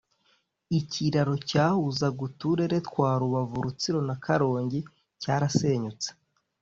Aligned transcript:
ikiraro 0.79 1.33
cyahuzaga 1.49 2.19
uturere 2.27 2.77
twa 2.87 3.09
Rubavu-Rutsiro 3.21 3.99
na 4.07 4.15
Karongi 4.23 4.79
cyarasenyutse 5.21 6.09